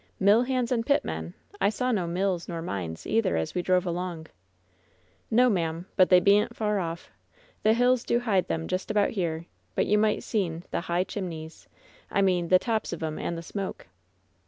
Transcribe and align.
"Mill 0.19 0.41
hands 0.41 0.71
and 0.71 0.83
pitmen! 0.83 1.35
I 1.61 1.69
saw 1.69 1.91
no 1.91 2.07
mills 2.07 2.47
nor 2.47 2.63
mines, 2.63 3.05
either, 3.05 3.37
as 3.37 3.53
we 3.53 3.61
drove 3.61 3.85
along." 3.85 4.25
^TsTo, 5.31 5.51
ma'am; 5.51 5.85
but 5.95 6.09
they 6.09 6.19
beant 6.19 6.55
far 6.55 6.79
off. 6.79 7.11
The 7.61 7.73
hills 7.75 8.03
do 8.03 8.19
hide 8.19 8.47
them 8.47 8.67
just 8.67 8.89
about 8.89 9.11
here; 9.11 9.45
but 9.75 9.85
you 9.85 9.99
might 9.99 10.23
seen 10.23 10.63
the 10.71 10.81
high 10.81 11.03
chimneys— 11.03 11.67
I 12.11 12.23
mean 12.23 12.47
the 12.47 12.57
tops 12.57 12.91
of 12.91 13.03
'em 13.03 13.19
and 13.19 13.37
the 13.37 13.43
smoke." 13.43 13.85